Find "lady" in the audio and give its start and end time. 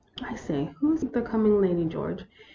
1.61-1.85